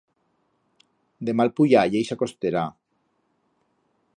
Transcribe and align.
De 1.29 1.35
mal 1.41 1.51
puyar 1.59 1.85
ye 1.91 2.01
ixa 2.07 2.17
costera. 2.23 2.65